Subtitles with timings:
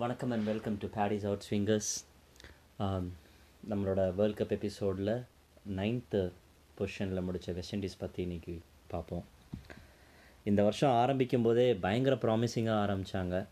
[0.00, 1.90] வணக்கம் and welcome to paddy's out swingers
[3.70, 5.10] நம்மளோட world cup எபிசோடில்
[5.76, 6.20] நைன்த்து
[6.78, 9.24] பொசிஷனில் முடித்த வெஸ்ட் இண்டீஸ் பற்றி இன்றைக்கி பார்ப்போம்.
[10.44, 13.46] இந்த வருஷம் ஆரம்பிக்கும் போதே பயங்கர ப்ராமிசிங்காக ஆரம்பித்தாங்க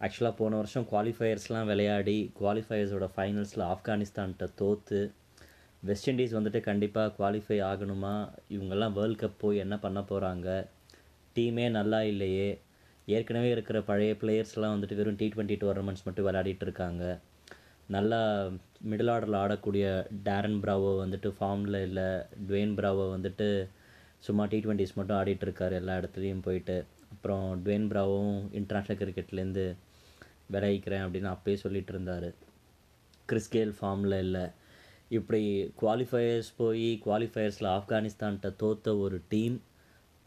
[0.00, 5.00] ஆக்சுவலாக போன வருஷம் குவாலிஃபயர்ஸ்லாம் விளையாடி குவாலிஃபயர்ஸோட ஃபைனல்ஸில் ஆப்கானிஸ்தான்கிட்ட தோற்று
[5.80, 8.14] வெஸ்ட் இண்டீஸ் வந்துட்டு கண்டிப்பாக குவாலிஃபை ஆகணுமா?
[8.48, 10.48] இவங்கெல்லாம் வேர்ல்ட் கப் போய் என்ன பண்ண போகிறாங்க
[11.34, 12.48] டீமே நல்லா இல்லையே?
[13.06, 17.18] ஏற்கனவே இருக்கிற பழைய பிளேயர்ஸ்லாம் வந்துட்டு வெறும் டி ட்வெண்ட்டி டோர்னமெண்ட்ஸ் மட்டும் விளையாடிட்டு இருக்காங்க.
[17.86, 18.20] நல்லா
[18.90, 19.84] மிடில் ஆர்டரில் ஆடக்கூடிய
[20.24, 22.08] டேரன் பிராவோ வந்துட்டு ஃபார்மில் இல்லை
[22.48, 23.68] டுவேன் பிராவோ வந்துட்டு
[24.18, 26.84] சும்மா டி ட்வெண்ட்டிஸ் மட்டும் ஆடிட்டு இருக்காரு எல்லா இடத்துலையும் போயிட்டு.
[27.10, 29.66] அப்புறம் டுவேன் பிராவோவும் இன்டர்நேஷ்னல் கிரிக்கெட்லேருந்து
[30.52, 32.28] விளைவிக்கிறேன் அப்படின்னு அப்பயே சொல்லிட்டு இருந்தார்.
[33.28, 34.44] கிறிஸ்கேல் ஃபார்மில் இல்லை.
[35.08, 39.56] இப்படி குவாலிஃபயர்ஸ் போய் குவாலிஃபயர்ஸில் ஆப்கானிஸ்தான்கிட்ட தோற்ற ஒரு டீம்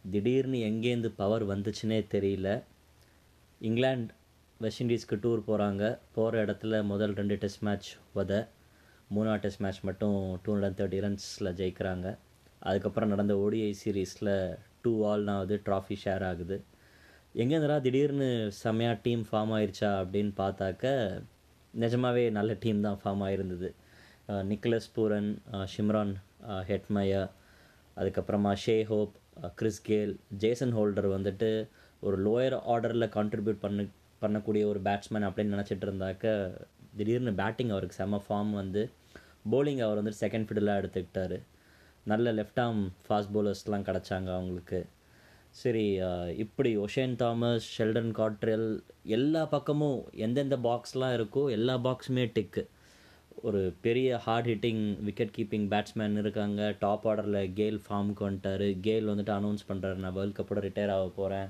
[0.09, 2.49] திடீர்னு எங்கேருந்து பவர் வந்துச்சுன்னே தெரியல.
[3.61, 4.13] இங்கிலாந்து
[4.59, 8.33] வெஸ்ட் இண்டீஸ்க்கு டூர் போகிறாங்க போகிற இடத்துல முதல் ரெண்டு டெஸ்ட் மேட்ச் வத
[9.15, 12.07] மூணாவது டெஸ்ட் மேட்ச் மட்டும் டூ ஹண்ட்ரட் தேர்ட்டி ரன்ஸில் ஜெயிக்கிறாங்க.
[12.59, 14.33] அதுக்கப்புறம் நடந்த ஓடிஐ சீரீஸில்
[14.81, 16.57] டூ ஆல்னாவது ட்ராஃபி ஷேர் ஆகுது.
[17.35, 18.27] எங்கேருந்துடா திடீர்னு
[18.63, 20.85] செம்மையாக டீம் ஃபார்ம் ஆயிருச்சா அப்படின்னு பார்த்தாக்க
[21.73, 23.69] நிஜமாகவே நல்ல டீம் தான் ஃபார்ம் ஆகிருந்தது
[24.27, 25.29] ah Nicholas Pooran
[25.73, 26.13] Shimron
[26.47, 27.21] ah Hetmyer
[27.97, 29.13] அதுக்கப்புறமா Shai Hope
[29.55, 31.49] Chris Gayle Jason Holder வந்துட்டு
[32.01, 33.85] ஒரு லோயர் ஆர்டரில் கான்ட்ரிபியூட் பண்ண
[34.21, 36.25] பண்ணக்கூடிய ஒரு பேட்ஸ்மேன் அப்படின்னு நினச்சிட்டு இருந்தாக்க
[36.97, 38.81] திடீர்னு பேட்டிங் அவருக்கு செம்ம ஃபார்ம் வந்து
[39.51, 41.37] போலிங் அவர் வந்துட்டு செகண்ட் ஃபிடலாக எடுத்துக்கிட்டார்.
[42.05, 44.79] நல்ல லெஃப்ட் ஆர்ம் ஃபாஸ்ட் பவுலர்ஸ்லாம் கிடச்சாங்க அவங்களுக்கு.
[45.61, 45.85] சரி
[46.43, 48.67] இப்படி ஒஷேன் தாமஸ் ஷெல்டன் காட்ரெல்
[49.03, 52.63] எல்லா பக்கமும் எந்தெந்த பாக்ஸ்லாம் இருக்கோ எல்லா பாக்ஸுமே டிக்கு
[53.47, 56.61] ஒரு பெரிய hard hitting wicket keeping batsman இருக்காங்க.
[56.79, 58.67] டாப் ஆர்டரில் கேல் ஃபார்முக்கு வந்துட்டாரு.
[58.87, 61.49] கேல் வந்துட்டு அனௌன்ஸ் பண்ணுறாரு நான் வேர்ல்ட் கப்போட ரிட்டையர் ஆக போகிறேன்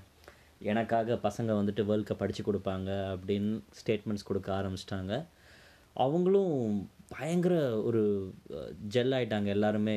[0.71, 5.13] எனக்காக பசங்க வந்துட்டு வேர்ல்ட் கப் படித்து கொடுப்பாங்க அப்படின்னு ஸ்டேட்மெண்ட்ஸ் கொடுக்க ஆரம்பிச்சிட்டாங்க.
[5.93, 8.01] அவங்களும் பயங்கர ஒரு
[8.95, 9.95] ஜெல் ஆகிட்டாங்க எல்லாருமே.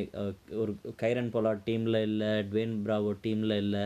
[0.63, 0.73] ஒரு
[1.03, 3.85] கைரன் போலா டீமில் இல்லை ட்வேன் பிராவோ டீமில் இல்லை.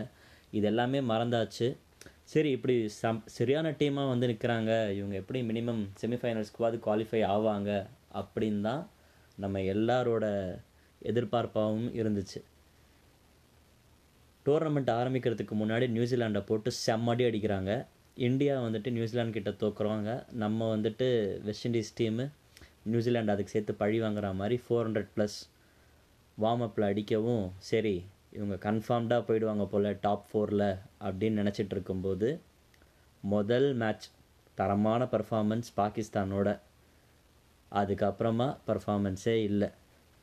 [0.51, 1.69] இது எல்லாமே மறந்தாச்சு.
[2.29, 7.71] சரி இப்படி சம் சரியான டீமாக வந்து நிற்கிறாங்க இவங்க எப்படி மினிமம் செமிஃபைனல்ஸ்க்குவாது குவாலிஃபை ஆவாங்க
[8.21, 8.83] அப்படின்னு தான்
[9.39, 10.25] நம்ம எல்லாரோட
[11.03, 12.41] எதிர்பார்ப்பாகவும் இருந்துச்சு.
[14.47, 17.73] டோர்னமெண்ட் ஆரம்பிக்கிறதுக்கு முன்னாடி நியூசிலாண்டை போட்டு செம்மடி அடிக்கிறாங்க.
[18.27, 20.13] இந்தியா வந்துட்டு நியூசிலாண்ட் கிட்ட தோக்குறவங்க
[20.43, 21.07] நம்ம வந்துட்டு
[21.47, 22.25] வெஸ்ட் இண்டீஸ் டீமு
[22.91, 25.39] நியூசிலாண்டு அதுக்கு சேர்த்து பழி வாங்குற மாதிரி ஃபோர் ஹண்ட்ரட் ப்ளஸ்
[26.39, 27.97] வார்ம் அப்பில் அடிக்கவும் சரி
[28.37, 30.69] இவங்க கன்ஃபார்ம்டாக போயிடுவாங்க போல் டாப் ஃபோரில்
[31.01, 32.29] அப்படின்னு நினச்சிட்டு இருக்கும்போது
[33.25, 34.07] முதல் மேட்ச்
[34.59, 36.49] தரமான பர்ஃபார்மன்ஸ் பாகிஸ்தானோட.
[37.73, 39.69] அதுக்கப்புறமா பர்ஃபார்மன்ஸே இல்லை.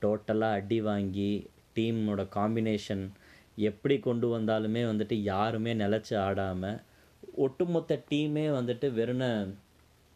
[0.02, 1.32] டோட்டலாக அடி வாங்கி
[1.76, 3.04] டீமோட காம்பினேஷன்
[3.56, 6.80] எப்படி கொண்டு வந்தாலுமே வந்துட்டு யாருமே நிலச்சி ஆடாமல்
[7.36, 9.58] ஒட்டுமொத்த டீமே வந்துட்டு வெறும்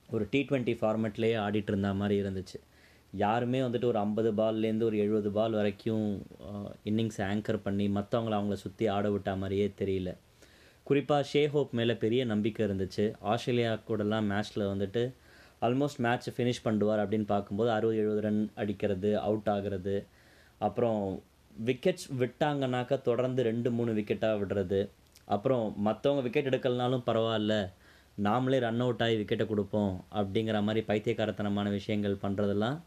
[0.10, 2.58] ஒரு டி ட்வெண்ட்டி ஃபார்மேட்லேயே ஆடிட்டு இருந்த மாதிரி இருந்துச்சு.
[3.24, 6.06] யாருமே வந்துட்டு ஒரு ஐம்பது பால்லேருந்து ஒரு எழுபது பால் வரைக்கும்
[6.90, 10.12] இன்னிங்ஸ் ஆங்கர் பண்ணி மற்றவங்கள அவங்கள சுற்றி ஆட விட்டா மாதிரியே தெரியல.
[10.88, 13.06] குறிப்பாக ஷே ஹோப் மேலே பெரிய நம்பிக்கை இருந்துச்சு.
[13.32, 15.04] ஆஸ்திரேலியா கூடலாம் மேட்ச்சில் வந்துட்டு
[15.68, 19.96] ஆல்மோஸ்ட் மேட்ச் ஃபினிஷ் பண்ணுவார் அப்படின்னு பார்க்கும்போது அறுபது எழுபது ரன் அடிக்கிறது அவுட் ஆகிறது.
[20.68, 21.02] அப்புறம்
[21.70, 24.82] விக்கெட்ஸ் விட்டாங்கனாக்கா தொடர்ந்து ரெண்டு மூணு விக்கெட்டாக விடுறது.
[25.36, 27.56] அப்புறம் மற்றவங்க விக்கெட் எடுக்கலனாலும் பரவாயில்ல
[28.26, 32.78] நாமளே ரன் அவுட் ஆகி விக்கெட்டை கொடுப்போம் அப்படிங்கிற மாதிரி பைத்தியக்காரத்தனமான விஷயங்கள் பண்ணுறதெல்லாம்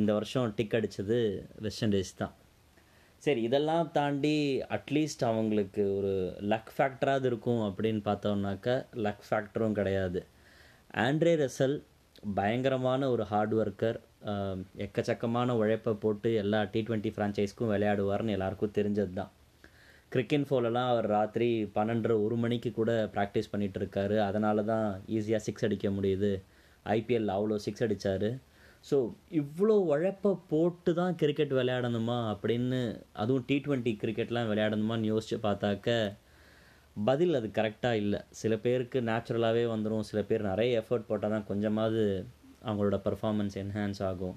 [0.00, 1.18] இந்த வருஷம் டிக் அடித்தது
[1.64, 2.34] வெஸ்ட் இண்டீஸ் தான்.
[3.24, 4.36] சரி இதெல்லாம் தாண்டி
[4.76, 6.12] அட்லீஸ்ட் அவங்களுக்கு ஒரு
[6.52, 8.74] லக் ஃபேக்டராவது இருக்கும் அப்படின்னு பார்த்தோம்னாக்கா
[9.06, 10.20] லக் ஃபேக்டரும் கிடையாது.
[11.04, 11.76] ஆண்ட்ரே ரசல்
[12.38, 13.98] பயங்கரமான ஒரு ஹார்ட் ஒர்க்கர்
[14.84, 19.32] எக்கச்சக்கமான உழைப்பை போட்டு எல்லா டி ட்வெண்ட்டி ஃப்ரான்ச்சைஸ்க்கும் விளையாடுவார்னு எல்லாருக்கும் தெரிஞ்சது தான்.
[20.14, 24.86] கிரிக்கெட் ஃபோலெல்லாம் அவர் ராத்திரி பன்னெண்டரை ஒரு மணிக்கு கூட ப்ராக்டிஸ் பண்ணிகிட்ருக்காரு அதனால தான்
[25.16, 26.32] ஈஸியாக சிக்ஸ் அடிக்க முடியுது.
[26.96, 28.28] ஐபிஎல் அவ்வளோ சிக்ஸ் அடித்தார்
[28.88, 28.96] ஸோ
[29.40, 32.18] இவ்வளோ உழைப்பை போட்டு தான் கிரிக்கெட் விளையாடணுமா?
[32.32, 32.80] அப்படின்னு
[33.22, 35.88] அதுவும் டி ட்வெண்ட்டி கிரிக்கெட்லாம் விளையாடணுமான்னு யோசித்து பார்த்தாக்க
[36.96, 38.20] பதில் அது கரெக்டாக இல்லை.
[38.40, 42.02] சில பேருக்கு நேச்சுரலாகவே வந்துடும் சில பேர் நிறைய எஃபர்ட் போட்டால் தான் கொஞ்சமாவது
[42.66, 44.36] அவங்களோட பர்ஃபார்மன்ஸ் என்ஹான்ஸ் ஆகும்.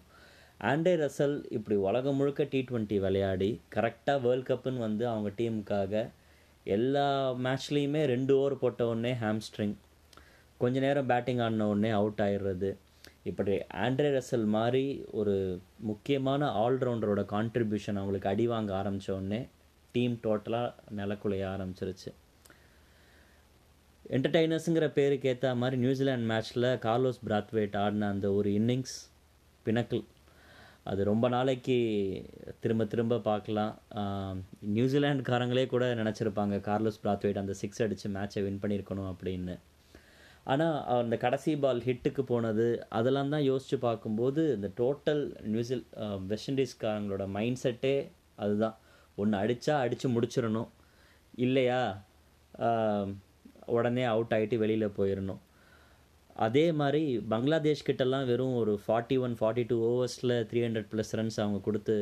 [0.70, 6.04] ஆண்டே ரசல் இப்படி உலகம் முழுக்க டி ட்வெண்ட்டி விளையாடி கரெக்டாக வேர்ல்ட் கப்புன்னு வந்து அவங்க டீமுக்காக
[6.76, 7.08] எல்லா
[7.46, 9.76] மேட்ச்லேயுமே ரெண்டு ஓவர் போட்ட உடனே ஹாம்ஸ்ட்ரிங்
[10.62, 12.70] கொஞ்ச நேரம் பேட்டிங் ஆடின உடனே அவுட் ஆயிடுறது.
[13.26, 19.48] இப்படி ஆண்ட்ரே ரசல் மாதிரி ஒரு முக்கியமான ஆல்ரவுண்டரோட கான்ட்ரிபியூஷன் அவங்களுக்கு அடி வாங்க ஆரம்பித்தோடனே
[19.92, 22.14] டீம் டோட்டலாக நிலக்குலைய ஆரம்பிச்சிருச்சு.
[24.10, 29.12] என்டர்டைனர்ஸுங்கிற பேருக்கு ஏற்ற மாதிரி நியூசிலாந்து மேட்ச்சில் கார்லோஸ் பிராத்வேட் ஆடின அந்த ஒரு இன்னிங்ஸ்
[29.66, 30.06] பினக்கிள்
[30.84, 32.26] அது ரொம்ப நாளைக்கு
[32.60, 33.80] திரும்ப திரும்ப பார்க்கலாம்.
[33.96, 39.60] ஆஹ் கூட நினச்சிருப்பாங்க கார்லோஸ் பிராத்வேட் அந்த சிக்ஸ் அடித்து மேட்சை வின் பண்ணியிருக்கணும் அப்படின்னு.
[40.52, 42.66] ஆனால் அந்த கடைசி பால் ஹிட்டுக்கு போனது
[42.98, 45.84] அதெல்லாம் தான் யோசித்து பார்க்கும்போது இந்த டோட்டல் நியூசில்
[46.32, 47.96] வெஸ்ட் இண்டீஸ்காரங்களோட மைண்ட் செட்டே
[48.44, 48.76] அதுதான்.
[49.22, 50.70] ஒன்று அடித்தா அடித்து முடிச்சிடணும்.
[51.46, 51.82] இல்லையா?
[53.76, 55.42] உடனே அவுட் ஆகிட்டு வெளியில் போயிடணும்.
[56.46, 57.02] அதே மாதிரி
[57.32, 61.96] பங்களாதேஷ் கிட்டலாம் வெறும் ஒரு ஃபார்ட்டி ஒன் ஃபார்ட்டி டூ ஓவர்ஸில் த்ரீ ஹண்ட்ரட் ப்ளஸ் ரன்ஸ் அவங்க கொடுத்து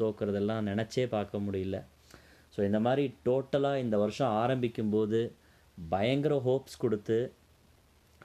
[0.00, 1.78] தோக்குறதெல்லாம் நினச்சே பார்க்க முடியல.
[2.54, 5.20] ஸோ இந்த மாதிரி டோட்டலாக இந்த வருஷம் ஆரம்பிக்கும்போது
[5.78, 7.18] பயங்கர ஹோப்ஸ் கொடுத்து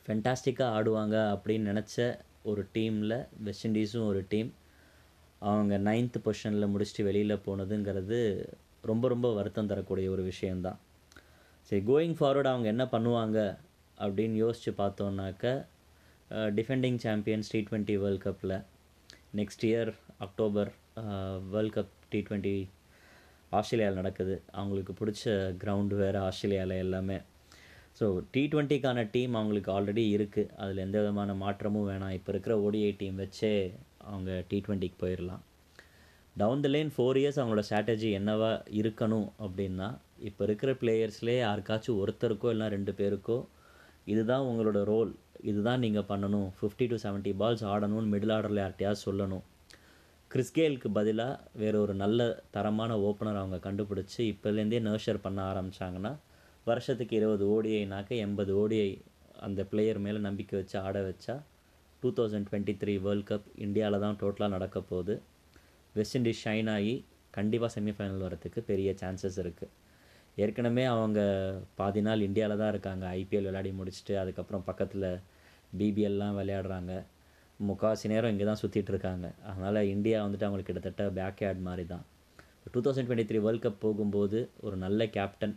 [0.05, 4.53] ஃபென்டாஸ்டிக்காக ஆடுவாங்க அப்படின்னு நினச்ச ஒரு டீமில் வெஸ்ட் இண்டீஸும் ஒரு டீம்
[5.39, 8.19] அவங்க நைன்த் பொசிஷனில் முடிச்சுட்டு வெளியில் போனதுங்கிறது
[8.81, 10.79] ரொம்ப ரொம்ப வருத்தம் தரக்கூடிய ஒரு விஷயந்தான்
[11.69, 13.57] சரி கோயிங் ஃபார்வர்டு அவங்க என்ன பண்ணுவாங்க
[13.97, 15.65] அப்படின்னு யோசித்து பார்த்தோன்னாக்க
[16.31, 18.55] defending champions T twenty world கப்பில்
[19.35, 20.71] next year October
[21.49, 22.55] world cup T twenty
[23.49, 24.35] ஆஸ்திரேலியாவில் நடக்குது.
[24.51, 25.23] அவங்களுக்கு பிடிச்ச
[25.63, 27.17] கிரவுண்டு வேறு ஆஸ்திரேலியாவில் எல்லாமே.
[27.99, 32.13] ஸோ டி ட்வெண்ட்டிக்கான டீம் அவங்களுக்கு ஆல்ரெடி இருக்குது அதில் எந்த விதமான மாற்றமும் வேணாம்.
[32.19, 33.51] இப்போ இருக்கிற ஓடிஐ டீம் வச்சே
[34.11, 35.43] அவங்க டி ட்வெண்ட்டிக்கு போயிடலாம்
[36.35, 39.89] down the line four years அவங்களோட ஸ்ட்ராட்டஜி என்னவா இருக்கணும் அப்படின்னா
[40.29, 43.37] இப்போ இருக்கிற பிளேயர்ஸ்லேயே யாருக்காச்சும் ஒருத்தருக்கோ இல்லை ரெண்டு பேருக்கோ
[44.13, 45.11] இதுதான் உங்களோட ரோல்
[45.49, 46.49] இதுதான் நீங்கள் பண்ணணும்.
[46.57, 49.43] ஃபிஃப்டி டு 70 பால்ஸ் ஆடணும்னு மிடில் ஆர்டரில் யார்ட்டையாவது சொல்லணும்.
[50.31, 52.19] கிறிஸ்கேலுக்கு பதிலாக வேறு ஒரு நல்ல
[52.55, 56.11] தரமான ஓப்பனர் அவங்க கண்டுபிடிச்சி இப்போலேருந்தே நர்ஷர் பண்ண ஆரம்பிச்சாங்கன்னா
[56.67, 58.89] வருஷத்துக்கு இருபது ஓடிஐனாக்க எண்பது ஓடிஐ
[59.45, 61.35] அந்த பிளேயர் மேலே நம்பிக்கை வச்சு ஆட வச்சா
[62.03, 65.13] two thousand twenty three world cup இந்தியாவில் தான் டோட்டலாக நடக்க போகுது.
[65.95, 66.93] வெஸ்ட் இண்டீஸ் ஷைன் ஆகி
[67.37, 69.71] கண்டிப்பாக செமிஃபைனல் வரத்துக்கு பெரிய சான்சஸ் இருக்குது
[70.43, 71.19] ஏற்கனவே அவங்க
[71.79, 73.03] பாதி நாள் இந்தியாவில் தான் இருக்காங்க.
[73.19, 75.09] ஐபிஎல் விளையாடி முடிச்சுட்டு அதுக்கப்புறம் பக்கத்தில்
[75.79, 76.93] பிபிஎல்லாம் விளையாடுறாங்க.
[77.59, 79.27] முக்கால்வாசி நேரம் இங்கே தான் சுற்றிட்டு இருக்காங்க.
[79.49, 82.03] அதனால் இந்தியா வந்துட்டு அவங்களுக்கு கிட்டத்தட்ட பேக் யார்ட் மாதிரி தான்.
[82.73, 85.55] Two thousand twenty three world cup போகும்போது ஒரு நல்ல கேப்டன்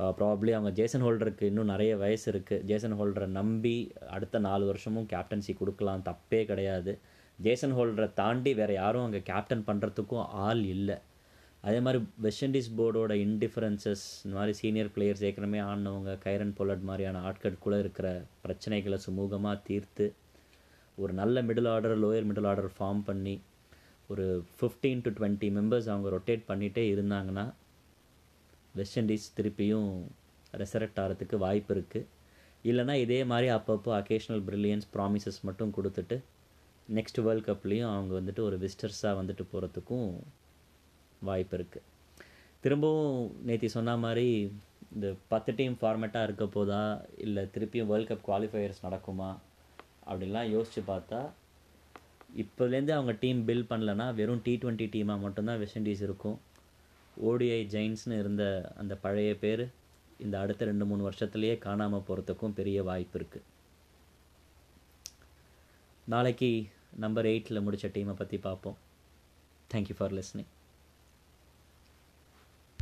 [0.00, 3.72] Uh, ப்ராப்ளி அவங்க ஜேசன் ஹோல்டருக்கு இன்னும் நிறைய வயசு இருக்குது ஜேசன் ஹோல்டரை நம்பி
[4.16, 6.04] அடுத்த நாலு வருஷமும் கேப்டன்சி கொடுக்கலாம்.
[6.08, 6.92] தப்பே கிடையாது.
[7.38, 10.96] ஜேசன் ஹோல்டரை தாண்டி வேறு யாரும் அங்கே கேப்டன் பண்ணுறதுக்கும் ஆள் இல்லை.
[11.64, 17.22] அதே மாதிரி வெஸ்ட் இண்டீஸ் போர்டோட இன்டிஃபரன்சஸ் இந்த மாதிரி சீனியர் பிளேயர்ஸ் ஏற்கனவே ஆடினவங்க கைரன் பொலட் மாதிரியான
[17.30, 18.08] ஆட்களுக்குள்ளே இருக்கிற
[18.44, 20.06] பிரச்சனைகளை சுமூகமாக தீர்த்து
[20.98, 23.34] ஒரு நல்ல middle order lower middle order form பண்ணி
[24.10, 24.26] ஒரு
[24.58, 27.44] ஃபிஃப்டீன் டு டுவெண்ட்டி மெம்பர்ஸ் அவங்க ரொட்டேட் பண்ணிகிட்டே இருந்தாங்கன்னா
[28.74, 29.90] வெஸ்ட் இண்டீஸ் திருப்பியும்
[30.54, 32.08] ரெசரக்ட் ஆகிறதுக்கு வாய்ப்பு இருக்குது
[32.64, 36.16] இல்லைனா இதே மாதிரி அப்பப்போ அக்கேஷ்னல் ப்ரில்லியன்ஸ் ப்ராமிசஸ் மட்டும் கொடுத்துட்டு
[36.88, 40.08] நெக்ஸ்ட் வேர்ல்ட் கப்லேயும் அவங்க வந்துட்டு ஒரு விசிட்டர்ஸாக வந்துட்டு போகிறதுக்கும்
[41.22, 41.86] வாய்ப்பு இருக்குது
[42.64, 44.26] திரும்பவும் நேற்று சொன்ன மாதிரி
[44.94, 46.80] இந்த பத்து டீம் ஃபார்மேட்டாக இருக்க போதா
[47.16, 49.30] இல்லை திருப்பியும் வேர்ல்ட் கப் குவாலிஃபயர்ஸ் நடக்குமா
[50.06, 51.20] அப்படின்லாம் யோசித்து பார்த்தா
[52.36, 56.36] இப்போலேருந்து அவங்க டீம் பில்ட் பண்ணலன்னா வெறும் டி ட்வெண்ட்டி டீமாக மட்டும்தான் வெஸ்ட் இண்டீஸ் இருக்கும்.
[57.20, 58.44] ஓடிஐ ஜெயின்ஸ்னு இருந்த
[58.78, 59.64] அந்த பழைய பேர்
[60.20, 63.46] இந்த அடுத்த ரெண்டு மூணு வருஷத்துலேயே காணாமல் போகிறதுக்கும் பெரிய வாய்ப்பு இருக்குது
[66.06, 66.50] நாளைக்கு
[66.96, 68.78] நம்பர் எயிட்டில் முடித்த டீமை பற்றி பார்ப்போம்
[69.70, 70.50] தேங்க்யூ ஃபார் லிஸ்னிங்